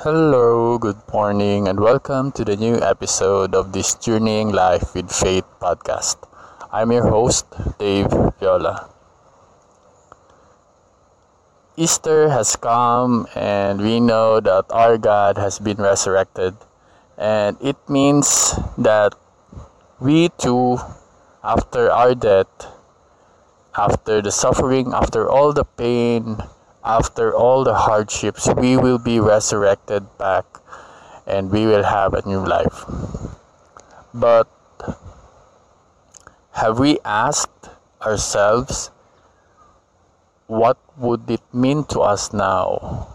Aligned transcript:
Hello, 0.00 0.76
good 0.76 1.00
morning, 1.10 1.66
and 1.66 1.80
welcome 1.80 2.30
to 2.32 2.44
the 2.44 2.54
new 2.54 2.76
episode 2.84 3.54
of 3.54 3.72
this 3.72 3.94
Journeying 3.94 4.52
Life 4.52 4.92
with 4.94 5.08
Faith 5.10 5.48
podcast. 5.58 6.20
I'm 6.70 6.92
your 6.92 7.08
host, 7.08 7.46
Dave 7.78 8.12
Viola. 8.38 8.92
Easter 11.78 12.28
has 12.28 12.56
come, 12.56 13.26
and 13.34 13.80
we 13.80 13.98
know 13.98 14.38
that 14.38 14.66
our 14.68 14.98
God 14.98 15.38
has 15.38 15.58
been 15.58 15.78
resurrected, 15.78 16.52
and 17.16 17.56
it 17.64 17.80
means 17.88 18.52
that 18.76 19.14
we 19.98 20.28
too, 20.36 20.76
after 21.42 21.90
our 21.90 22.14
death, 22.14 22.68
after 23.74 24.20
the 24.20 24.30
suffering, 24.30 24.92
after 24.92 25.26
all 25.26 25.54
the 25.54 25.64
pain, 25.64 26.36
after 26.86 27.34
all 27.34 27.64
the 27.64 27.74
hardships, 27.74 28.48
we 28.54 28.76
will 28.76 28.98
be 28.98 29.18
resurrected 29.18 30.06
back 30.18 30.46
and 31.26 31.50
we 31.50 31.66
will 31.66 31.82
have 31.82 32.14
a 32.14 32.22
new 32.26 32.38
life. 32.38 32.86
But 34.14 34.46
have 36.52 36.78
we 36.78 36.98
asked 37.04 37.68
ourselves 38.00 38.90
what 40.46 40.78
would 40.96 41.28
it 41.28 41.42
mean 41.52 41.84
to 41.90 42.00
us 42.00 42.32
now? 42.32 43.08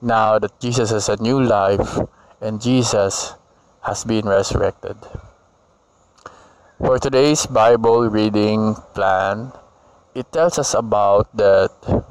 Now 0.00 0.38
that 0.38 0.60
Jesus 0.60 0.90
has 0.90 1.08
a 1.08 1.20
new 1.20 1.42
life 1.42 1.98
and 2.40 2.62
Jesus 2.62 3.34
has 3.82 4.04
been 4.04 4.26
resurrected. 4.26 4.96
For 6.78 7.00
today's 7.00 7.46
Bible 7.46 8.08
reading 8.08 8.76
plan, 8.94 9.50
it 10.14 10.30
tells 10.30 10.56
us 10.56 10.72
about 10.74 11.36
that 11.36 12.06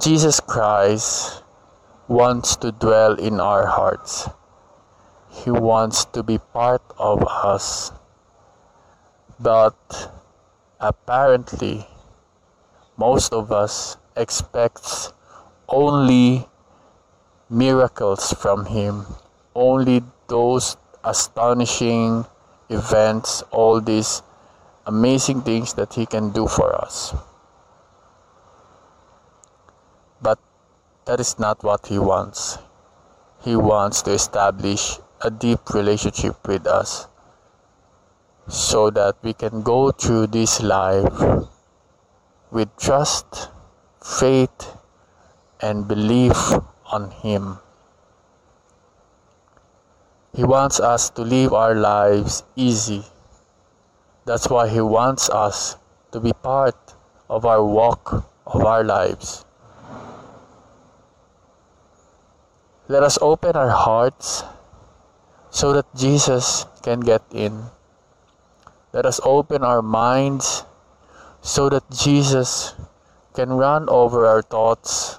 Jesus 0.00 0.40
Christ 0.40 1.44
wants 2.08 2.56
to 2.56 2.72
dwell 2.72 3.14
in 3.14 3.38
our 3.38 3.66
hearts. 3.66 4.28
He 5.30 5.52
wants 5.52 6.04
to 6.06 6.24
be 6.24 6.38
part 6.38 6.82
of 6.98 7.22
us. 7.22 7.92
But 9.38 9.78
apparently, 10.80 11.86
most 12.96 13.32
of 13.32 13.52
us 13.52 13.96
expects 14.16 15.12
only 15.68 16.48
miracles 17.48 18.32
from 18.32 18.66
him, 18.66 19.06
only 19.54 20.02
those 20.26 20.76
astonishing 21.04 22.26
events, 22.68 23.42
all 23.52 23.80
these 23.80 24.22
amazing 24.86 25.42
things 25.42 25.74
that 25.74 25.94
he 25.94 26.04
can 26.04 26.32
do 26.32 26.48
for 26.48 26.74
us. 26.74 27.14
But 30.24 30.38
that 31.04 31.20
is 31.20 31.38
not 31.38 31.62
what 31.62 31.86
He 31.88 31.98
wants. 31.98 32.58
He 33.42 33.56
wants 33.56 34.00
to 34.02 34.12
establish 34.12 34.98
a 35.20 35.30
deep 35.30 35.68
relationship 35.74 36.48
with 36.48 36.66
us 36.66 37.08
so 38.48 38.88
that 38.90 39.16
we 39.22 39.34
can 39.34 39.62
go 39.62 39.90
through 39.90 40.28
this 40.28 40.62
life 40.62 41.20
with 42.50 42.74
trust, 42.78 43.50
faith, 44.02 44.76
and 45.60 45.86
belief 45.86 46.36
on 46.86 47.10
Him. 47.10 47.58
He 50.34 50.44
wants 50.44 50.80
us 50.80 51.10
to 51.10 51.22
live 51.22 51.52
our 51.52 51.74
lives 51.74 52.42
easy. 52.56 53.04
That's 54.24 54.48
why 54.48 54.68
He 54.68 54.80
wants 54.80 55.28
us 55.28 55.76
to 56.12 56.20
be 56.20 56.32
part 56.32 56.94
of 57.28 57.44
our 57.44 57.64
walk 57.64 58.24
of 58.46 58.64
our 58.64 58.84
lives. 58.84 59.44
Let 62.86 63.02
us 63.02 63.16
open 63.22 63.56
our 63.56 63.72
hearts 63.72 64.44
so 65.48 65.72
that 65.72 65.88
Jesus 65.96 66.66
can 66.82 67.00
get 67.00 67.22
in. 67.32 67.72
Let 68.92 69.06
us 69.06 69.20
open 69.24 69.64
our 69.64 69.80
minds 69.80 70.64
so 71.40 71.68
that 71.68 71.88
Jesus 71.88 72.74
can 73.32 73.56
run 73.56 73.88
over 73.88 74.26
our 74.26 74.42
thoughts 74.42 75.18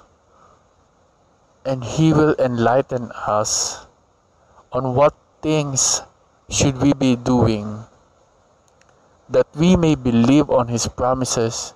and 1.64 1.82
He 1.82 2.12
will 2.12 2.34
enlighten 2.38 3.10
us 3.12 3.86
on 4.70 4.94
what 4.94 5.14
things 5.42 6.02
should 6.48 6.78
we 6.78 6.94
be 6.94 7.16
doing 7.16 7.82
that 9.28 9.46
we 9.58 9.74
may 9.74 9.94
believe 9.94 10.48
on 10.50 10.68
His 10.68 10.86
promises 10.86 11.74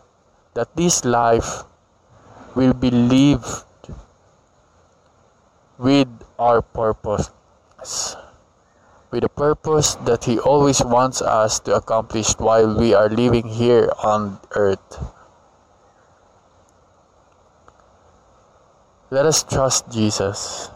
that 0.54 0.70
this 0.76 1.04
life 1.04 1.66
will 2.54 2.75
be 2.75 2.91
lived 2.91 3.66
with 5.80 6.12
our 6.38 6.60
purpose. 6.60 7.32
With 9.10 9.24
a 9.24 9.32
purpose 9.32 9.96
that 10.04 10.28
He 10.28 10.38
always 10.38 10.84
wants 10.84 11.24
us 11.24 11.58
to 11.64 11.74
accomplish 11.74 12.36
while 12.36 12.76
we 12.76 12.92
are 12.92 13.08
living 13.08 13.48
here 13.48 13.88
on 14.04 14.38
earth. 14.52 15.00
Let 19.10 19.24
us 19.24 19.42
trust 19.42 19.91
Jesus. 19.91 20.68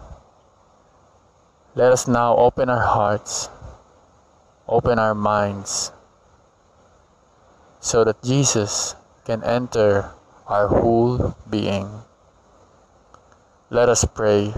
Let 1.77 1.93
us 1.93 2.09
now 2.09 2.35
open 2.35 2.71
our 2.71 2.83
hearts, 2.83 3.51
open 4.67 4.99
our 4.99 5.15
minds, 5.15 5.93
so 7.79 8.03
that 8.03 8.23
Jesus 8.25 8.97
can 9.25 9.45
enter 9.45 10.11
our 10.49 10.67
whole 10.67 11.37
being. 11.51 12.03
Let 13.71 13.89
us 13.89 14.05
pray. 14.05 14.55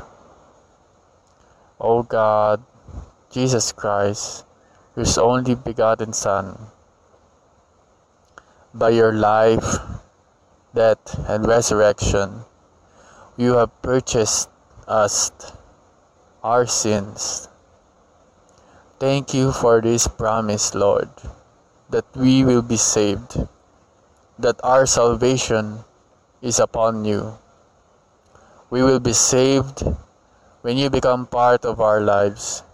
O 1.81 2.03
God, 2.03 2.65
Jesus 3.31 3.73
Christ, 3.73 4.45
whose 4.95 5.19
only 5.19 5.55
begotten 5.55 6.13
Son, 6.13 6.73
by 8.73 8.91
your 8.91 9.13
life, 9.13 9.77
death, 10.75 11.05
and 11.29 11.47
resurrection, 11.47 12.45
you 13.37 13.61
have 13.61 13.83
purchased 13.83 14.49
us 14.89 15.31
our 16.43 16.65
sins. 16.67 17.49
Thank 18.99 19.35
you 19.35 19.53
for 19.53 19.83
this 19.83 20.09
promise, 20.09 20.75
Lord, 20.75 21.11
that 21.91 22.07
we 22.17 22.43
will 22.43 22.63
be 22.63 22.79
saved, 22.79 23.37
that 24.39 24.57
our 24.65 24.87
salvation 24.87 25.85
is 26.41 26.59
upon 26.59 27.05
you. 27.05 27.37
We 28.71 28.83
will 28.83 29.01
be 29.01 29.13
saved 29.13 29.85
when 30.67 30.77
you 30.77 30.91
become 30.91 31.31
part 31.31 31.65
of 31.65 31.79
our 31.79 32.03
lives. 32.03 32.65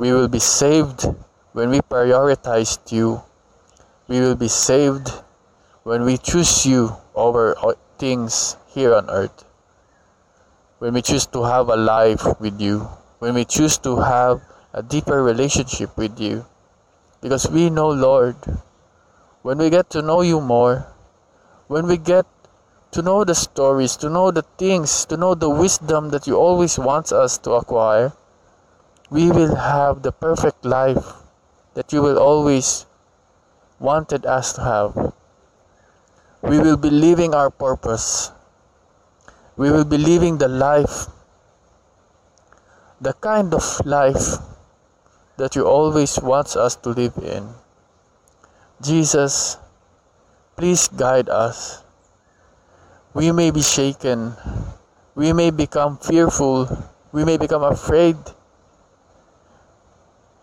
We 0.00 0.16
will 0.16 0.28
be 0.32 0.40
saved 0.40 1.04
when 1.52 1.68
we 1.68 1.84
prioritize 1.84 2.80
you. 2.88 3.20
We 4.08 4.18
will 4.20 4.34
be 4.34 4.48
saved 4.48 5.12
when 5.82 6.08
we 6.08 6.16
choose 6.16 6.64
you 6.64 6.96
over 7.14 7.52
things 8.00 8.56
here 8.72 8.94
on 8.94 9.10
earth. 9.10 9.44
When 10.78 10.94
we 10.94 11.02
choose 11.02 11.26
to 11.36 11.44
have 11.44 11.68
a 11.68 11.76
life 11.76 12.24
with 12.40 12.62
you. 12.62 12.88
When 13.18 13.34
we 13.34 13.44
choose 13.44 13.76
to 13.84 14.00
have 14.00 14.40
a 14.72 14.82
deeper 14.82 15.22
relationship 15.22 15.94
with 15.98 16.18
you. 16.18 16.46
Because 17.20 17.44
we 17.50 17.68
know, 17.68 17.90
Lord, 17.90 18.36
when 19.42 19.58
we 19.58 19.68
get 19.68 19.90
to 19.90 20.00
know 20.00 20.22
you 20.22 20.40
more, 20.40 20.88
when 21.68 21.86
we 21.86 21.98
get 21.98 22.24
to 22.94 23.02
know 23.02 23.24
the 23.24 23.34
stories, 23.34 23.96
to 23.96 24.08
know 24.08 24.30
the 24.30 24.42
things, 24.56 25.04
to 25.06 25.16
know 25.16 25.34
the 25.34 25.50
wisdom 25.50 26.10
that 26.10 26.28
you 26.28 26.36
always 26.38 26.78
want 26.78 27.10
us 27.10 27.36
to 27.38 27.50
acquire, 27.50 28.12
we 29.10 29.32
will 29.32 29.56
have 29.56 30.02
the 30.02 30.12
perfect 30.12 30.64
life 30.64 31.04
that 31.74 31.92
you 31.92 32.00
will 32.00 32.16
always 32.16 32.86
wanted 33.80 34.24
us 34.24 34.52
to 34.52 34.60
have. 34.62 35.12
We 36.40 36.60
will 36.60 36.76
be 36.76 36.88
living 36.88 37.34
our 37.34 37.50
purpose. 37.50 38.30
We 39.56 39.72
will 39.72 39.84
be 39.84 39.98
living 39.98 40.38
the 40.38 40.46
life, 40.46 41.10
the 43.00 43.14
kind 43.14 43.54
of 43.54 43.64
life 43.84 44.38
that 45.36 45.56
you 45.56 45.66
always 45.66 46.20
want 46.20 46.54
us 46.54 46.76
to 46.76 46.90
live 46.90 47.18
in. 47.18 47.48
Jesus, 48.80 49.56
please 50.56 50.86
guide 50.86 51.28
us 51.28 51.83
we 53.14 53.30
may 53.30 53.50
be 53.50 53.62
shaken. 53.62 54.34
We 55.14 55.32
may 55.32 55.50
become 55.50 55.98
fearful. 55.98 56.66
We 57.12 57.24
may 57.24 57.38
become 57.38 57.62
afraid. 57.62 58.18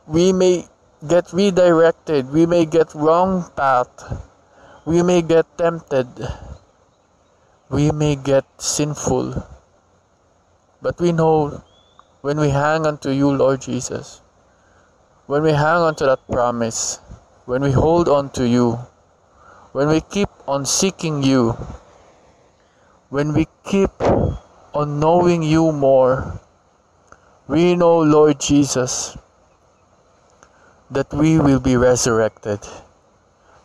We 0.07 0.31
may 0.31 0.67
get 1.05 1.33
redirected. 1.33 2.31
We 2.31 2.45
may 2.45 2.65
get 2.65 2.95
wrong 2.95 3.51
path. 3.55 4.23
We 4.85 5.03
may 5.03 5.21
get 5.21 5.45
tempted. 5.57 6.07
We 7.69 7.91
may 7.91 8.15
get 8.15 8.45
sinful. 8.57 9.43
But 10.81 10.99
we 10.99 11.11
know 11.11 11.63
when 12.21 12.39
we 12.39 12.49
hang 12.49 12.87
on 12.87 12.97
to 12.99 13.13
you, 13.13 13.31
Lord 13.31 13.61
Jesus, 13.61 14.21
when 15.27 15.43
we 15.43 15.51
hang 15.51 15.83
on 15.83 15.95
to 15.95 16.05
that 16.05 16.25
promise, 16.27 16.99
when 17.45 17.61
we 17.61 17.71
hold 17.71 18.07
on 18.07 18.29
to 18.31 18.47
you, 18.47 18.79
when 19.73 19.87
we 19.87 20.01
keep 20.01 20.29
on 20.47 20.65
seeking 20.65 21.23
you, 21.23 21.57
when 23.11 23.33
we 23.35 23.45
keep 23.67 23.91
on 24.71 24.97
knowing 24.97 25.43
you 25.43 25.69
more. 25.73 26.39
We 27.45 27.75
know, 27.75 27.99
Lord 27.99 28.39
Jesus, 28.39 29.17
that 30.89 31.11
we 31.11 31.37
will 31.37 31.59
be 31.59 31.75
resurrected, 31.75 32.63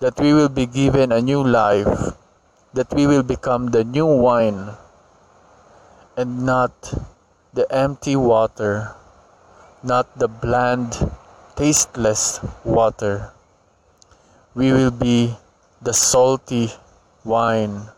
that 0.01 0.19
we 0.19 0.35
will 0.35 0.49
be 0.49 0.67
given 0.67 1.13
a 1.13 1.23
new 1.23 1.47
life, 1.47 2.19
that 2.75 2.93
we 2.93 3.07
will 3.07 3.23
become 3.23 3.71
the 3.71 3.85
new 3.85 4.07
wine 4.07 4.75
and 6.17 6.45
not 6.45 6.75
the 7.55 7.71
empty 7.71 8.17
water, 8.17 8.97
not 9.85 10.19
the 10.19 10.27
bland, 10.27 10.99
tasteless 11.55 12.41
water. 12.65 13.31
We 14.57 14.73
will 14.73 14.91
be 14.91 15.37
the 15.81 15.95
salty 15.95 16.73
wine 17.23 17.95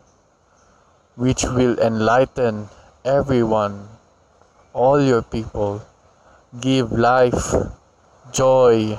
which 1.19 1.43
will 1.43 1.77
enlighten 1.83 2.69
everyone, 3.03 3.89
all 4.71 5.01
your 5.03 5.21
people. 5.21 5.83
Give 6.61 6.93
life, 6.93 7.55
joy, 8.31 8.97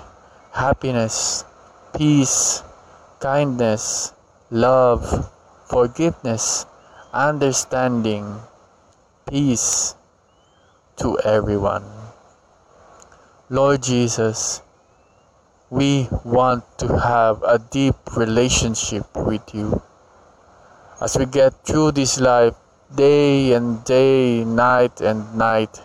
happiness, 0.52 1.46
peace, 1.96 2.62
kindness, 3.20 4.12
love, 4.50 5.32
forgiveness, 5.64 6.66
understanding, 7.14 8.36
peace 9.26 9.94
to 10.96 11.18
everyone. 11.20 11.84
Lord 13.48 13.82
Jesus, 13.82 14.60
we 15.70 16.08
want 16.22 16.64
to 16.84 16.98
have 16.98 17.42
a 17.42 17.58
deep 17.58 17.96
relationship 18.14 19.06
with 19.16 19.54
you. 19.54 19.80
As 21.00 21.16
we 21.16 21.24
get 21.24 21.64
through 21.64 21.92
this 21.92 22.20
life, 22.20 22.52
day 22.94 23.54
and 23.54 23.82
day, 23.84 24.44
night 24.44 25.00
and 25.00 25.34
night, 25.34 25.80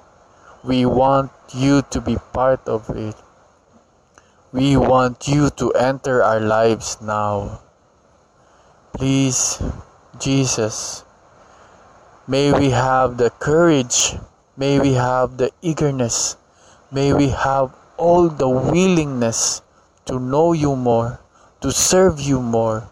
we 0.62 0.86
want 0.86 1.32
you 1.54 1.84
to 1.92 2.02
be 2.02 2.18
part 2.34 2.60
of 2.68 2.90
it. 2.90 3.16
We 4.52 4.76
want 4.76 5.26
you 5.26 5.52
to 5.52 5.72
enter 5.72 6.22
our 6.22 6.42
lives 6.42 7.00
now. 7.00 7.62
Please, 8.92 9.64
Jesus, 10.20 11.06
may 12.28 12.52
we 12.52 12.72
have 12.72 13.16
the 13.16 13.30
courage, 13.40 14.20
may 14.58 14.82
we 14.82 15.00
have 15.00 15.38
the 15.38 15.52
eagerness, 15.62 16.36
may 16.92 17.14
we 17.14 17.30
have 17.30 17.72
all 17.96 18.28
the 18.28 18.50
willingness 18.50 19.62
to 20.08 20.20
know 20.20 20.52
you 20.52 20.76
more, 20.76 21.22
to 21.62 21.72
serve 21.72 22.20
you 22.20 22.42
more, 22.42 22.92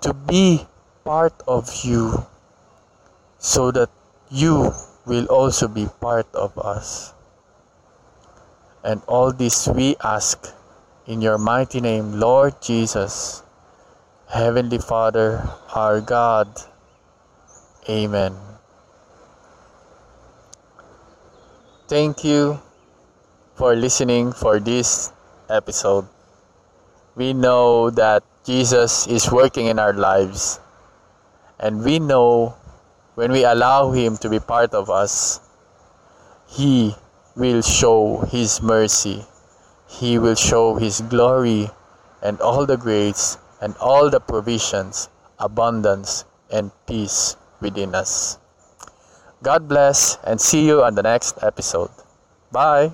to 0.00 0.12
be 0.12 0.66
part 1.04 1.34
of 1.48 1.68
you, 1.84 2.26
so 3.38 3.70
that 3.70 3.90
you 4.30 4.72
will 5.06 5.26
also 5.26 5.68
be 5.68 5.88
part 6.00 6.26
of 6.34 6.56
us. 6.58 7.14
And 8.84 9.02
all 9.06 9.32
this 9.32 9.68
we 9.68 9.96
ask 10.02 10.54
in 11.06 11.20
your 11.20 11.38
mighty 11.38 11.80
name, 11.80 12.20
Lord 12.20 12.60
Jesus, 12.62 13.42
Heavenly 14.28 14.78
Father, 14.78 15.42
our 15.74 16.00
God. 16.00 16.48
Amen. 17.88 18.36
Thank 21.88 22.22
you 22.22 22.60
for 23.56 23.74
listening 23.74 24.32
for 24.32 24.60
this 24.60 25.12
episode. 25.50 26.06
We 27.16 27.34
know 27.34 27.90
that 27.90 28.22
Jesus 28.46 29.06
is 29.08 29.30
working 29.30 29.66
in 29.66 29.78
our 29.78 29.92
lives, 29.92 30.60
and 31.60 31.84
we 31.84 31.98
know 31.98 32.56
when 33.14 33.30
we 33.30 33.44
allow 33.44 33.92
Him 33.92 34.16
to 34.18 34.28
be 34.28 34.40
part 34.40 34.72
of 34.72 34.88
us, 34.88 35.40
He 36.48 36.96
will 37.36 37.60
show 37.62 38.24
His 38.32 38.62
mercy, 38.62 39.24
He 39.86 40.18
will 40.18 40.34
show 40.34 40.76
His 40.76 41.02
glory 41.02 41.68
and 42.22 42.40
all 42.40 42.64
the 42.64 42.76
grace 42.76 43.36
and 43.60 43.76
all 43.76 44.08
the 44.08 44.20
provisions, 44.20 45.08
abundance, 45.38 46.24
and 46.50 46.72
peace 46.86 47.36
within 47.60 47.94
us. 47.94 48.38
God 49.42 49.68
bless 49.68 50.18
and 50.24 50.40
see 50.40 50.66
you 50.66 50.82
on 50.82 50.94
the 50.94 51.02
next 51.02 51.42
episode. 51.42 51.90
Bye. 52.52 52.92